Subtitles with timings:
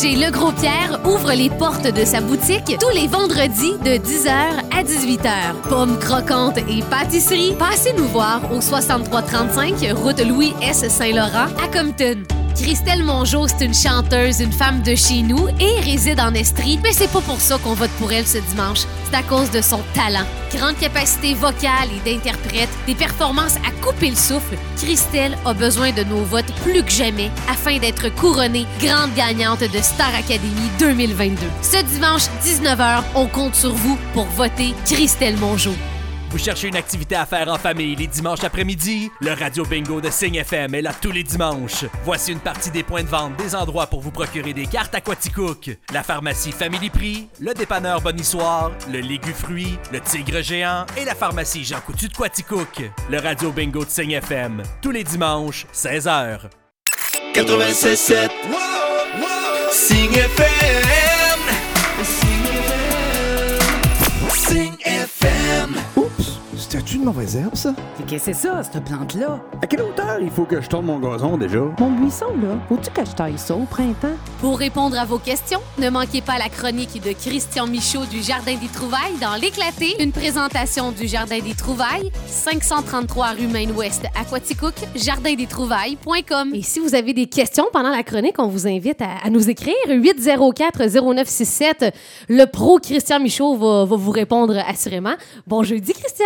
[0.00, 0.20] Bonne nouvelle!
[0.20, 4.30] Verger Le Gros Pierre ouvre les portes de sa boutique tous les vendredis de 10h
[4.70, 5.68] à 18h.
[5.68, 10.88] Pommes croquantes et pâtisseries, passez nous voir au 6335 route Louis S.
[10.88, 12.39] Saint-Laurent à Compton.
[12.54, 16.92] Christelle Mongeau, c'est une chanteuse, une femme de chez nous et réside en Estrie, mais
[16.92, 18.80] c'est pas pour ça qu'on vote pour elle ce dimanche.
[19.04, 20.26] C'est à cause de son talent.
[20.54, 26.04] Grande capacité vocale et d'interprète, des performances à couper le souffle, Christelle a besoin de
[26.04, 31.36] nos votes plus que jamais afin d'être couronnée grande gagnante de Star Academy 2022.
[31.62, 35.74] Ce dimanche 19h, on compte sur vous pour voter Christelle Mongeau.
[36.30, 39.10] Vous cherchez une activité à faire en famille les dimanches après-midi?
[39.20, 41.84] Le Radio Bingo de Signe FM est là tous les dimanches.
[42.04, 45.00] Voici une partie des points de vente des endroits pour vous procurer des cartes à
[45.00, 45.76] Quaticook.
[45.92, 51.16] La pharmacie Family Prix, le dépanneur Bonissoir, le Légu Fruit, le Tigre Géant et la
[51.16, 52.80] pharmacie Jean Coutu de Quaticook.
[53.10, 56.42] Le Radio Bingo de Signe FM, tous les dimanches, 16h.
[57.34, 58.30] 96.7
[59.72, 60.99] Signe FM
[66.90, 67.72] c'était une mauvaise herbe, ça?
[68.08, 69.38] Qu'est-ce que c'est ça, cette plante-là?
[69.62, 71.60] À quelle hauteur il faut que je tourne mon gazon déjà?
[71.78, 74.16] Mon buisson, là, faut-tu que je taille ça au printemps?
[74.40, 78.56] Pour répondre à vos questions, ne manquez pas la chronique de Christian Michaud du Jardin
[78.56, 84.74] des Trouvailles dans L'éclaté, une présentation du Jardin des Trouvailles, 533 rue Maine-Ouest à Quaticook,
[84.96, 86.54] jardindestrouvailles.com.
[86.54, 89.48] Et si vous avez des questions pendant la chronique, on vous invite à, à nous
[89.48, 91.92] écrire 804-0967.
[92.28, 95.14] Le pro Christian Michaud va, va vous répondre assurément.
[95.46, 96.24] Bon jeudi, Christian!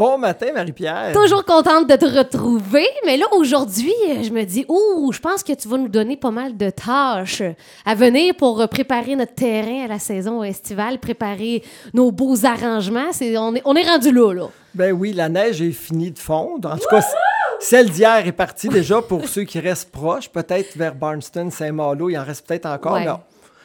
[0.00, 1.12] Bon matin, Marie-Pierre.
[1.12, 5.42] Toujours contente de te retrouver, mais là aujourd'hui, euh, je me dis, ouh, je pense
[5.42, 7.42] que tu vas nous donner pas mal de tâches
[7.84, 13.10] à venir pour euh, préparer notre terrain à la saison estivale, préparer nos beaux arrangements.
[13.20, 14.46] On, est, on est rendu là, là.
[14.74, 16.70] Ben oui, la neige est finie de fondre.
[16.72, 17.04] En tout cas,
[17.58, 20.30] celle d'hier est partie déjà pour ceux qui restent proches.
[20.30, 22.94] Peut-être vers Barnston, Saint-Malo, il en reste peut-être encore.
[22.94, 23.04] Ouais.
[23.04, 23.10] mais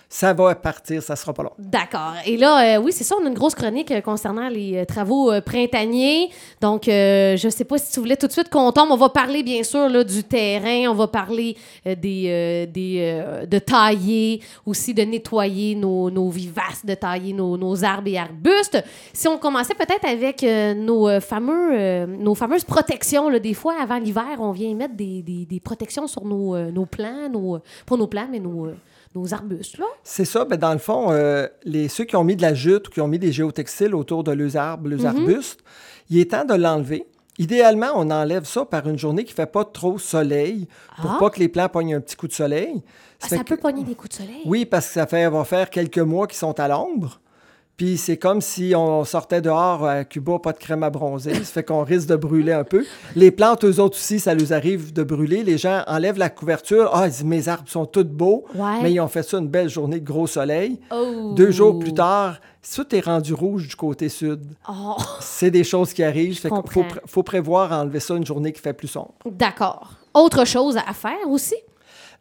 [0.10, 1.52] ça va partir, ça sera pas long.
[1.58, 2.14] D'accord.
[2.26, 4.86] Et là, euh, oui, c'est ça, on a une grosse chronique euh, concernant les euh,
[4.86, 6.30] travaux printaniers.
[6.62, 8.90] Donc, je sais pas si tu voulais tout de suite qu'on tombe.
[8.92, 10.90] On va parler, bien sûr, là, du terrain.
[10.90, 17.34] On va parler des, des, de tailler, aussi de nettoyer nos, nos vivaces, de tailler
[17.34, 18.84] nos, nos arbres et arbustes.
[19.14, 20.44] Si on commençait peut-être avec
[20.78, 25.60] nos, fameux, nos fameuses protections, là, des fois, avant l'hiver, on vient mettre des, des,
[25.60, 28.70] protections sur nos, nos plants, nos, pas nos plants, mais nos,
[29.16, 29.86] nos arbustes, là.
[30.04, 32.88] C'est ça, ben dans le fond, euh, les, ceux qui ont mis de la jute
[32.88, 35.62] ou qui ont mis des géotextiles autour de leurs arbres, leurs arbustes,
[36.10, 37.06] il est temps de l'enlever.
[37.38, 40.68] Idéalement, on enlève ça par une journée qui ne fait pas trop soleil
[41.02, 41.18] pour Ah.
[41.20, 42.82] pas que les plants pognent un petit coup de soleil.
[43.22, 44.42] Ah, ça que- peut pogner des coups de soleil.
[44.46, 47.20] Oui, parce que ça fait, va faire quelques mois qu'ils sont à l'ombre.
[47.78, 51.34] Puis c'est comme si on sortait dehors à Cuba, pas de crème à bronzer.
[51.36, 52.86] Ça fait qu'on risque de brûler un peu.
[53.16, 55.44] Les plantes, eux autres aussi, ça leur arrive de brûler.
[55.44, 56.90] Les gens enlèvent la couverture.
[56.94, 58.46] Ah, ils disent, mes arbres sont tous beaux.
[58.56, 58.82] Ouais.
[58.82, 60.80] Mais ils ont fait ça une belle journée de gros soleil.
[60.90, 61.34] Oh.
[61.36, 62.40] Deux jours plus tard,
[62.74, 64.42] tout est rendu rouge du côté sud.
[64.70, 66.40] Oh, C'est des choses qui arrivent.
[66.40, 69.16] Fait qu'il faut, faut prévoir enlever ça une journée qui fait plus sombre.
[69.26, 69.92] D'accord.
[70.14, 71.56] Autre chose à faire aussi?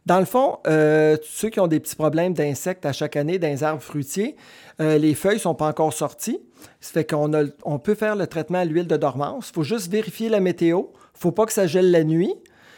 [0.05, 3.47] Dans le fond, euh, ceux qui ont des petits problèmes d'insectes à chaque année dans
[3.47, 4.35] les arbres fruitiers,
[4.79, 6.39] euh, les feuilles ne sont pas encore sorties.
[6.79, 9.49] Ça fait qu'on a, on peut faire le traitement à l'huile de dormance.
[9.49, 10.77] Il faut juste vérifier la météo.
[10.77, 12.33] Il ne faut pas que ça gèle la nuit.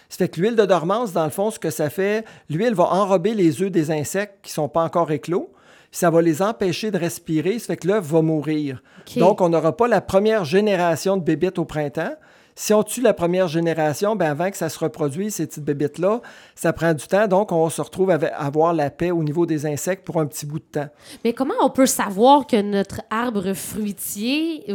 [0.08, 2.86] Ça fait que l'huile de dormance, dans le fond, ce que ça fait, l'huile va
[2.86, 5.52] enrober les œufs des insectes qui ne sont pas encore éclos.
[5.92, 7.60] Ça va les empêcher de respirer.
[7.60, 8.82] Ça fait que l'œuf va mourir.
[9.18, 12.14] Donc, on n'aura pas la première génération de bébites au printemps.
[12.60, 16.22] Si on tue la première génération, ben avant que ça se reproduise, ces petites bébites-là,
[16.56, 17.28] ça prend du temps.
[17.28, 20.48] Donc, on se retrouve à avoir la paix au niveau des insectes pour un petit
[20.48, 20.90] bout de temps.
[21.24, 24.66] Mais comment on peut savoir que notre arbre fruitier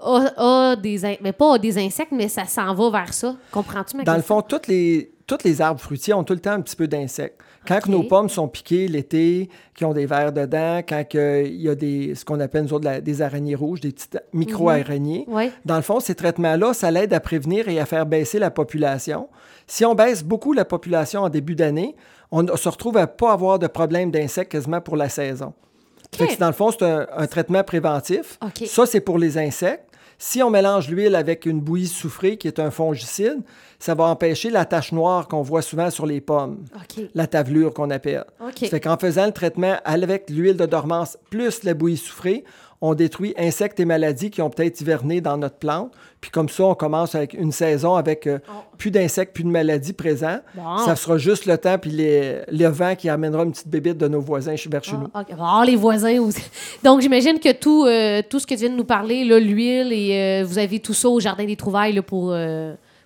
[0.00, 1.18] a, a des...
[1.20, 3.34] Mais pas a des insectes, mais ça s'en va vers ça?
[3.50, 6.50] Comprends-tu ma Dans le fond, toutes les, tous les arbres fruitiers ont tout le temps
[6.52, 7.40] un petit peu d'insectes.
[7.66, 11.74] Quand nos pommes sont piquées l'été, qui ont des vers dedans, quand il y a
[11.74, 15.50] des, ce qu'on appelle nous autres, la- des araignées rouges, des petites micro-araignées, Oui.
[15.64, 19.28] Dans le fond, ces traitements-là, ça l'aide à prévenir et à faire baisser la population.
[19.66, 21.94] Si on baisse beaucoup la population en début d'année,
[22.30, 25.52] on se retrouve à pas avoir de problème d'insectes quasiment pour la saison.
[26.16, 28.38] Fait que, dans le fond, c'est un, un traitement préventif.
[28.66, 29.84] Ça, c'est pour les insectes.
[30.20, 33.38] Si on mélange l'huile avec une bouillie soufrée, qui est un fongicide,
[33.78, 36.64] ça va empêcher la tache noire qu'on voit souvent sur les pommes,
[37.14, 38.24] la tavelure qu'on appelle.
[38.40, 38.58] OK.
[38.58, 42.44] Ça fait qu'en faisant le traitement avec l'huile de dormance plus la bouillie soufrée,
[42.80, 45.92] on détruit insectes et maladies qui ont peut-être hiverné dans notre plante.
[46.20, 48.38] Puis comme ça, on commence avec une saison avec euh,
[48.76, 50.38] plus d'insectes, plus de maladies présents.
[50.54, 50.78] Bon.
[50.78, 54.06] Ça sera juste le temps puis les- le vent qui amènera une petite bébite de
[54.06, 55.08] nos voisins vers chez nous.
[55.12, 55.36] Ah, ok.
[55.40, 56.42] Ah, les voisins aussi.
[56.84, 60.42] Donc, j'imagine que tout, euh, tout ce que tu viens de nous parler, l'huile, et
[60.42, 62.32] euh, vous avez tout ça au Jardin des Trouvailles là, pour,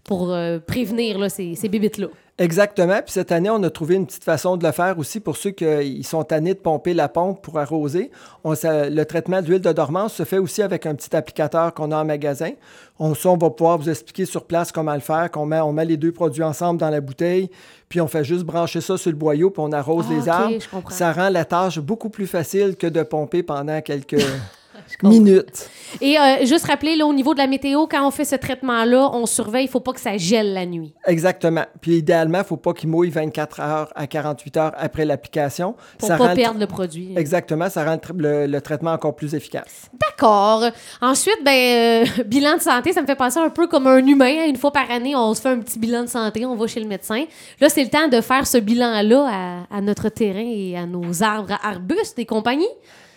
[0.04, 0.36] pour
[0.66, 2.08] prévenir là, ces, ces bébites-là.
[2.42, 2.96] Exactement.
[3.04, 5.50] Puis cette année, on a trouvé une petite façon de le faire aussi pour ceux
[5.52, 8.10] qui sont tannés de pomper la pompe pour arroser.
[8.42, 11.92] On, ça- le traitement d'huile de dormance se fait aussi avec un petit applicateur qu'on
[11.92, 12.50] a en magasin.
[12.98, 15.72] On, ça, on va pouvoir vous expliquer sur place comment le faire, qu'on met, on
[15.72, 17.48] met les deux produits ensemble dans la bouteille,
[17.88, 20.54] puis on fait juste brancher ça sur le boyau, puis on arrose Ah, les arbres.
[20.90, 24.16] Ça rend la tâche beaucoup plus facile que de pomper pendant quelques
[25.00, 25.08] comprends.
[25.18, 25.68] minutes.
[26.00, 29.10] Et euh, juste rappeler, là, au niveau de la météo, quand on fait ce traitement-là,
[29.12, 30.94] on surveille, il faut pas que ça gèle la nuit.
[31.06, 31.64] Exactement.
[31.80, 35.74] Puis idéalement, il ne faut pas qu'il mouille 24 heures à 48 heures après l'application.
[35.98, 37.12] Pour Ça pas le perdre le produit.
[37.16, 39.90] Exactement, ça rend le, tra- le- le traitement encore plus efficace.
[40.00, 40.64] D'accord.
[41.00, 44.34] Ensuite, ben, euh, bilan de santé, ça me fait penser un peu comme un humain.
[44.40, 44.46] hein.
[44.48, 46.80] Une fois par année, on se fait un petit bilan de santé, on va chez
[46.80, 47.24] le médecin.
[47.60, 49.28] Là, c'est le temps de faire ce bilan-là
[49.70, 52.68] à, à notre terrain et à nos arbres, arbustes et compagnie.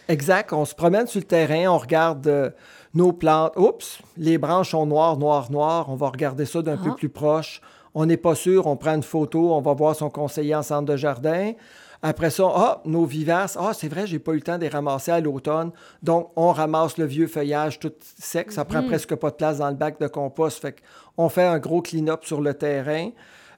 [0.07, 2.49] Exact, on se promène sur le terrain, on regarde euh,
[2.93, 3.53] nos plantes.
[3.57, 5.89] Oups, les branches sont noires, noires, noires.
[5.89, 6.95] On va regarder ça d'un peu Ah.
[6.95, 7.61] plus proche.
[7.93, 10.85] On n'est pas sûr, on prend une photo, on va voir son conseiller en centre
[10.85, 11.53] de jardin.
[12.03, 14.69] Après ça, ah, nos vivaces, ah, c'est vrai, j'ai pas eu le temps de les
[14.69, 15.71] ramasser à l'automne.
[16.03, 18.51] Donc, on ramasse le vieux feuillage tout sec.
[18.51, 20.59] Ça prend presque pas de place dans le bac de compost.
[20.61, 20.75] Fait
[21.17, 23.09] on fait un gros clean-up sur le terrain.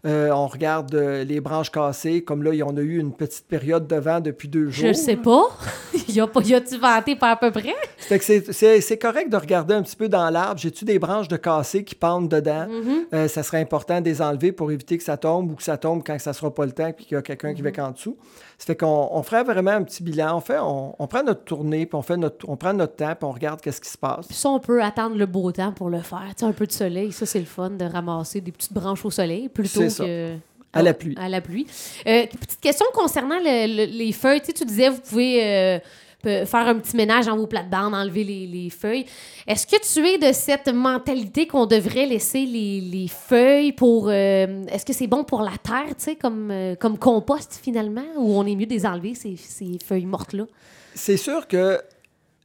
[0.07, 2.24] Euh, on regarde euh, les branches cassées.
[2.24, 4.88] Comme là, on a eu une petite période de vent depuis deux jours.
[4.88, 5.50] Je sais pas.
[6.07, 7.75] y a pas, y a-tu vanté pas à peu près?
[8.07, 10.59] Fait que c'est- correct de regarder un petit peu dans l'arbre.
[10.59, 12.68] J'ai-tu des branches de cassées qui pendent dedans?
[13.13, 15.77] Euh, ça serait important de les enlever pour éviter que ça tombe ou que ça
[15.77, 17.92] tombe quand ça sera pas le temps puis qu'il y a quelqu'un qui va en
[17.92, 18.18] dessous.
[18.57, 20.38] Ça fait qu'on on ferait vraiment un petit bilan.
[20.38, 23.13] On, fait, on, on prend notre tournée, puis on, fait notre, on prend notre temps,
[23.13, 24.25] puis on regarde qu'est-ce qui se passe.
[24.27, 26.24] Puis ça, on peut attendre le beau temps pour le faire.
[26.30, 29.06] Tu sais, un peu de soleil, ça, c'est le fun de ramasser des petites branches
[29.06, 30.04] au soleil plutôt ça.
[30.06, 30.30] que...
[30.74, 31.15] À la pluie.
[31.19, 31.65] À la pluie.
[32.07, 34.42] Euh, petite question concernant le- le- les feuilles.
[34.42, 35.80] Tu sais, tu disais, vous pouvez euh,
[36.23, 39.05] faire un petit ménage dans vos plates-bandes, enlever les, les feuilles.
[39.47, 44.09] Est-ce que tu es de cette mentalité qu'on devrait laisser les, les feuilles pour...
[44.09, 48.05] euh, Est-ce que c'est bon pour la terre, tu sais, comme, euh, comme compost, finalement,
[48.17, 50.45] ou on est mieux de les enlever, ces, ces feuilles mortes-là?
[50.95, 51.79] C'est sûr que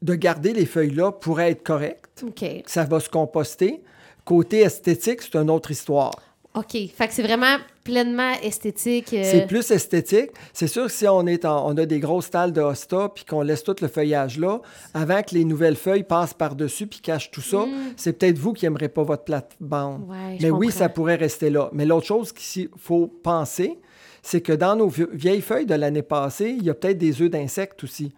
[0.02, 2.24] de garder les feuilles-là pourrait être correct.
[2.26, 2.44] OK.
[2.66, 3.82] Ça va se composter.
[4.24, 6.12] Côté esthétique, c'est une autre histoire.
[6.54, 6.72] OK.
[6.94, 9.14] Fait que c'est vraiment pleinement esthétique.
[9.14, 10.30] euh, C'est plus esthétique.
[10.52, 13.24] C'est sûr que si on, est en- on a des grosses talles de hosta puis
[13.24, 14.60] qu'on laisse tout le feuillage là,
[14.92, 17.64] avant que les nouvelles feuilles passent par-dessus puis cachent tout ça,
[17.96, 20.06] c'est peut-être vous qui n'aimerez pas votre plate-bande.
[20.06, 20.10] Mm.
[20.10, 20.78] Ouais, Mais oui, comprends.
[20.80, 21.70] ça pourrait rester là.
[21.72, 23.78] Mais l'autre chose qu'il faut penser,
[24.22, 27.22] c'est que dans nos vie- vieilles feuilles de l'année passée, il y a peut-être des
[27.22, 28.12] œufs d'insectes aussi.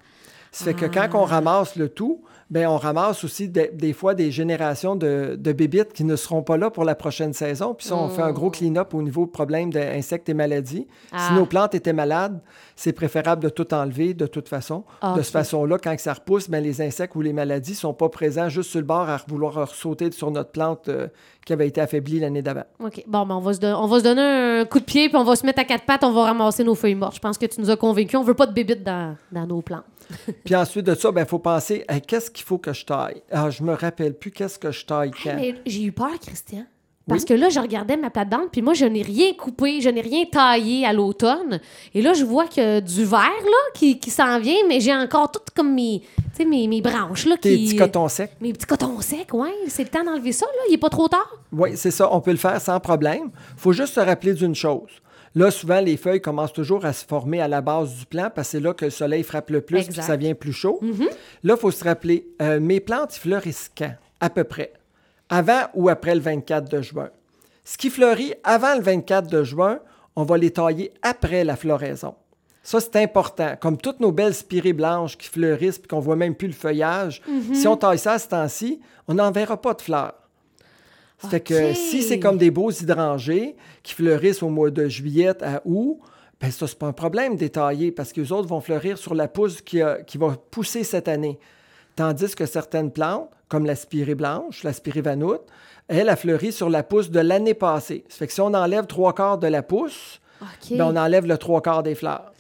[0.55, 1.17] Ça fait que quand Ah.
[1.17, 5.53] on ramasse le tout, ben on ramasse aussi des, des fois des générations de, de
[5.53, 7.75] bébites qui ne seront pas là pour la prochaine saison.
[7.75, 10.87] Puis ça, on fait un gros clean-up au niveau problème d'insectes et maladies.
[11.11, 11.27] Ah.
[11.29, 12.39] Si nos plantes étaient malades,
[12.77, 14.85] c'est préférable de tout enlever de toute façon.
[15.01, 17.95] Ah, De cette façon-là, quand ça repousse, ben, les insectes ou les maladies ne sont
[17.95, 21.09] pas présents juste sur le bord à vouloir sauter sur notre plante euh,
[21.47, 22.65] qui avait été affaiblie l'année d'avant.
[22.85, 23.03] OK.
[23.07, 24.21] Bon, ben on, va se don- on va se donner
[24.61, 26.63] un coup de pied, puis on va se mettre à quatre pattes, on va ramasser
[26.63, 27.15] nos feuilles mortes.
[27.17, 28.19] Je pense que tu nous as convaincus.
[28.19, 29.85] On veut pas de bébites dans, dans nos plantes.
[30.45, 33.23] Puis ensuite de ça, il faut penser à qu'est-ce qu'il faut que je taille?
[33.31, 35.35] Ah, je me rappelle plus qu'est-ce que je taille quand?
[35.37, 36.65] Mais j'ai eu peur, Christian.
[37.07, 40.01] Parce que là, je regardais ma plate-bande, puis moi, je n'ai rien coupé, je n'ai
[40.01, 41.61] rien taillé à l'automne.
[41.93, 45.31] Et là, je vois que du vert, là, qui, qui s'en vient, mais j'ai encore
[45.31, 46.01] tout comme mes,
[46.39, 47.65] mes, mes branches, là, Tes qui...
[47.67, 48.31] petits cotons secs.
[48.41, 49.53] Mes petits cotons secs, ouais.
[49.69, 50.63] C'est le temps d'enlever ça, là.
[50.71, 51.31] Il est pas trop tard.
[51.53, 53.31] Oui, c'est ça, on peut le faire sans problème.
[53.35, 54.89] Il faut juste se rappeler d'une chose.
[55.37, 58.49] Là, souvent, les feuilles commencent toujours à se former à la base du plant parce
[58.49, 60.79] que c'est là que le soleil frappe le plus et ça vient plus chaud.
[61.43, 63.95] Là, il faut se rappeler, euh, mes plantes, ils fleurissent quand?
[64.21, 64.73] À peu près.
[65.29, 67.09] Avant ou après le 24 de juin.
[67.65, 69.81] Ce qui fleurit avant le 24 de juin,
[70.17, 72.15] on va les tailler après la floraison.
[72.63, 73.57] Ça, c'est important.
[73.61, 77.21] Comme toutes nos belles spirées blanches qui fleurissent et qu'on voit même plus le feuillage,
[77.53, 80.15] si on taille ça à ce temps-ci, on n'en verra pas de fleurs.
[81.31, 85.61] Fait que si c'est comme des beaux hydrangés qui fleurissent au mois de juillet à
[85.65, 85.99] août,
[86.41, 89.29] ben ça, c'est pas un problème d'étailler parce que les autres vont fleurir sur la
[89.29, 91.39] pousse qui, a- qui va pousser cette année.
[91.97, 95.43] Tandis que certaines plantes, comme la spirée blanche, la spirée vanoute,
[95.89, 98.05] elle a fleuri sur la pousse de l'année passée.
[98.09, 100.21] Ça fait que si on enlève trois quarts de la pousse,
[100.77, 102.33] ben on enlève le trois quarts des fleurs.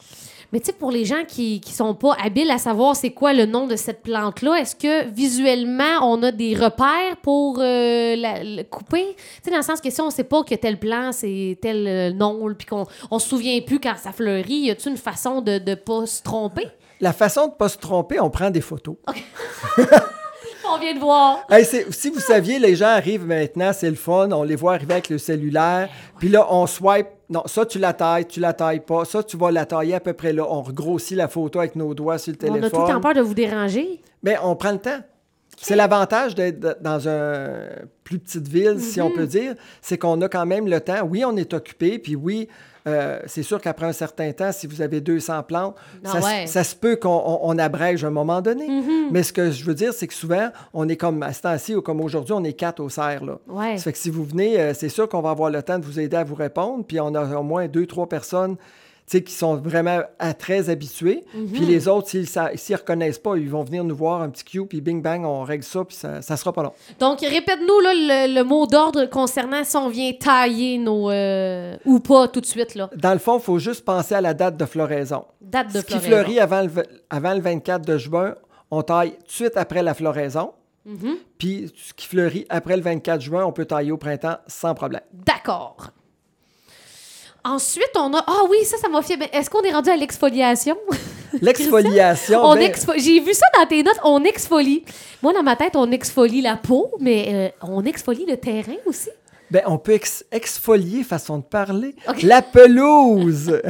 [0.55, 3.33] Mais tu sais, pour les gens qui ne sont pas habiles à savoir c'est quoi
[3.33, 8.63] le nom de cette plante-là, est-ce que visuellement, on a des repères pour euh, la,
[8.63, 9.17] couper?
[9.17, 11.59] Tu sais, dans le sens que si on ne sait pas que tel plant, c'est
[11.61, 14.97] tel euh, nom, puis qu'on ne se souvient plus quand ça fleurit, y a-t-il une
[14.97, 16.69] façon de ne pas se tromper?
[17.01, 18.95] La façon de ne pas se tromper, on prend des photos.
[20.75, 21.45] On vient de voir.
[21.51, 24.95] Hey, si vous saviez, les gens arrivent maintenant, c'est le fun, on les voit arriver
[24.95, 27.07] avec le cellulaire, puis là, on swipe.
[27.31, 29.05] Non, ça, tu la tailles, tu la tailles pas.
[29.07, 30.45] Ça, tu vas la tailler à peu près là.
[30.49, 32.65] On regrossit la photo avec nos doigts sur le On téléphone.
[32.65, 34.03] a tout le temps peur de vous déranger.
[34.23, 34.99] Mais on prend le temps.
[35.61, 40.29] C'est l'avantage d'être dans une plus petite ville, si on peut dire, c'est qu'on a
[40.29, 41.03] quand même le temps.
[41.09, 42.49] Oui, on est occupé, puis oui,
[42.87, 46.27] euh, c'est sûr qu'après un certain temps, si vous avez 200 plantes, Ah ça, se-
[46.27, 46.47] ouais.
[46.47, 48.69] ça se peut qu'on on- on abrège à un moment donné.
[49.11, 51.75] Mais ce que je veux dire, c'est que souvent, on est comme à ce temps-ci
[51.75, 53.25] ou comme aujourd'hui, on est quatre au cerf.
[53.25, 53.39] Là.
[53.49, 53.79] Ouais.
[53.79, 55.85] Ça fait que si vous venez, euh, c'est sûr qu'on va avoir le temps de
[55.87, 58.57] vous aider à vous répondre, puis on a au moins deux, trois personnes
[59.07, 61.25] qui sont vraiment à- très habitués.
[61.35, 61.49] Mhm.
[61.53, 64.67] Puis les autres, s'ils ne reconnaissent pas, ils vont venir nous voir un petit cue,
[64.67, 66.73] puis bing bang, on règle ça, puis ça, ça sera pas long.
[66.99, 71.11] Donc, répète-nous le, le mot d'ordre concernant si on vient tailler nos.
[71.11, 72.89] euh, ou pas tout de suite, là.
[72.97, 75.25] Dans le fond, il faut juste penser à la date de floraison.
[75.41, 78.35] Date de Ce qui fleurit avant le, v- avant le 24 de juin,
[78.71, 80.53] on taille tout de suite après la floraison.
[80.87, 81.17] Mhm.
[81.39, 85.01] Puis ce qui fleurit après le 24 juin, on peut tailler au printemps sans problème.
[85.13, 85.89] D'accord.
[87.45, 88.25] Ensuite, on a.
[88.27, 89.19] Ah oui, ça, ça m'a fait.
[89.33, 90.77] Est-ce qu'on est rendu à l'exfoliation?
[91.43, 94.85] L'exfoliation, On ben, exfo- J'ai vu ça dans tes notes, on exfolie.
[95.23, 99.11] Moi, dans ma tête, on exfolie la peau, mais euh, on exfolie le terrain aussi.
[99.51, 103.61] ben, on peut ex- exfolier, façon de parler, la pelouse.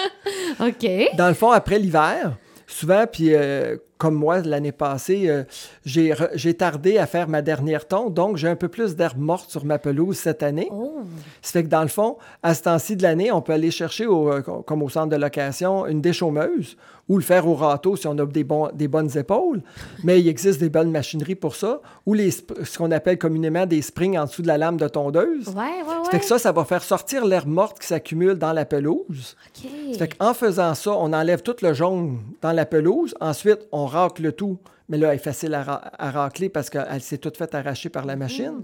[0.60, 0.86] OK.
[1.16, 2.32] Dans le fond, après l'hiver,
[2.66, 5.42] souvent, puis euh, comme moi l'année passée, euh,
[5.84, 9.64] j'ai tardé à faire ma dernière tonte, donc j'ai un peu plus d'herbe morte sur
[9.64, 10.68] ma pelouse cette année.
[10.70, 11.00] Oh.
[11.42, 14.06] Ça fait que dans le fond, à ce temps-ci de l'année, on peut aller chercher,
[14.06, 16.76] au, euh, comme au centre de location, une déchaumeuse
[17.08, 19.62] ou le faire au râteau si on a des, bons, des bonnes épaules.
[20.04, 23.82] Mais il existe des bonnes machineries pour ça, ou les, ce qu'on appelle communément des
[23.82, 25.48] springs en dessous de la lame de tondeuse.
[25.48, 28.52] Ouais, ouais, Ça fait que ça, ça va faire sortir l'herbe morte qui s'accumule dans
[28.52, 29.36] la pelouse.
[29.56, 29.70] OK.
[29.92, 33.14] Ça fait qu'en faisant ça, on enlève tout le jaune dans la pelouse.
[33.20, 34.58] Ensuite, on racle le tout.
[34.90, 37.90] Mais là, elle est facile à, ra- à racler parce qu'elle s'est toute faite arracher
[37.90, 38.54] par la Mhm, machine.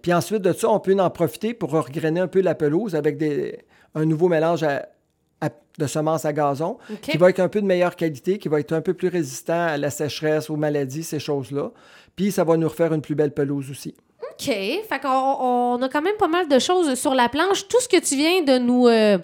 [0.00, 3.18] Puis ensuite de ça, on peut en profiter pour regrainer un peu la pelouse avec
[3.18, 3.58] des,
[3.94, 4.88] un nouveau mélange à-
[5.42, 8.58] à- de semences à gazon qui va être un peu de meilleure qualité, qui va
[8.60, 11.72] être un peu plus résistant à la sécheresse, aux maladies, ces choses-là.
[12.16, 13.94] Puis ça va nous refaire une plus belle pelouse aussi.
[14.22, 14.46] OK.
[14.46, 15.08] Fait qu'on
[15.78, 17.68] on a quand même pas mal de choses sur la planche.
[17.68, 19.18] Tout ce que tu viens de nous euh,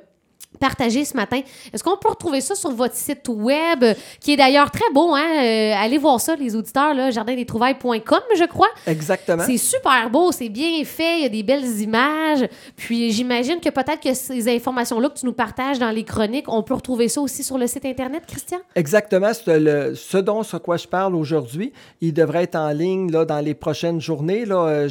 [0.63, 1.41] partager ce matin,
[1.73, 3.85] est-ce qu'on peut retrouver ça sur votre site web,
[4.21, 5.27] qui est d'ailleurs très beau, hein?
[5.43, 8.69] Euh, allez voir ça, les auditeurs, là, jardindestrouvailles.com, je crois.
[8.87, 9.43] Exactement.
[9.45, 12.47] C'est super beau, c'est bien fait, il y a des belles images.
[12.77, 16.63] Puis j'imagine que peut-être que ces informations-là que tu nous partages dans les chroniques, on
[16.63, 18.59] peut retrouver ça aussi sur le site Internet, Christian?
[18.77, 23.25] Exactement, le, ce dont sur quoi je parle aujourd'hui, il devrait être en ligne là,
[23.25, 24.45] dans les prochaines journées.
[24.45, 24.89] Là, Euh,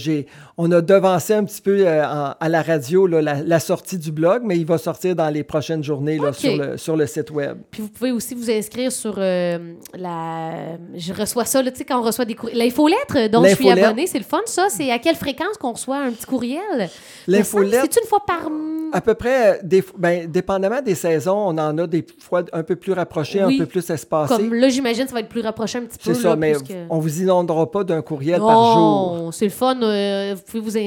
[0.57, 3.97] on a devancé un petit peu euh, en- à la radio là, la, la sortie
[3.97, 6.35] du blog, mais il va sortir dans les prochaines journées là, Ok.
[6.35, 7.57] sur, le, sur le site web.
[7.71, 9.57] Puis vous pouvez aussi vous inscrire sur euh,
[9.95, 10.77] la.
[10.95, 12.57] Je reçois ça, tu sais, quand on reçoit des courriels.
[12.57, 14.67] L'infolettre dont je suis abonnée, c'est le fun, ça.
[14.69, 16.89] C'est à quelle fréquence qu'on reçoit un petit courriel?
[17.27, 18.49] L'infolettre- C'est une fois par.
[18.93, 22.63] À peu près, euh, des, ben, dépendamment des saisons, on en a des fois un
[22.63, 23.55] peu plus rapprochés, Oui.
[23.55, 24.35] un peu plus espacés.
[24.35, 26.13] Comme là, j'imagine, ça va être plus rapproché un petit peu.
[26.13, 29.15] C'est ça, là, mais que- on vous inondera pas d'un courriel par jour.
[29.17, 29.77] Non, c'est le fun.
[29.81, 30.77] euh, vous pouvez vous